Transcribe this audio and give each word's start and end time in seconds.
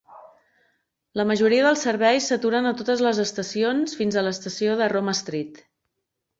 La 1.21 1.25
majoria 1.31 1.65
dels 1.67 1.83
serveis 1.89 2.31
s'aturen 2.33 2.71
a 2.71 2.73
totes 2.81 3.05
les 3.09 3.21
estacions 3.27 3.97
fins 4.03 4.17
a 4.23 4.27
l'estació 4.29 4.81
de 4.83 4.93
Roma 4.99 5.19
Street. 5.25 5.65